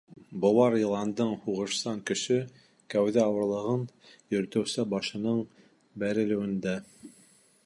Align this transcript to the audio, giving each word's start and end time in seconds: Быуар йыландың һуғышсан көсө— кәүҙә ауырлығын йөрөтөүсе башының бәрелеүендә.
Быуар 0.43 0.73
йыландың 0.83 1.33
һуғышсан 1.43 1.99
көсө— 2.11 2.39
кәүҙә 2.95 3.27
ауырлығын 3.27 3.85
йөрөтөүсе 3.87 4.89
башының 4.97 5.41
бәрелеүендә. 6.05 6.77